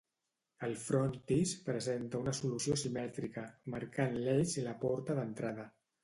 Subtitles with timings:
[0.67, 5.67] El frontis presenta una solució simètrica, marcant l'eix la porta d'entrada.